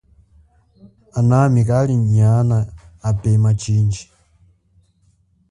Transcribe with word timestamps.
Anami 1.19 1.61
kali 1.69 1.95
apema 3.09 3.49
chindji. 3.61 4.03